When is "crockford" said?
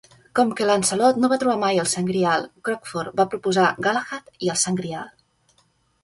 2.69-3.13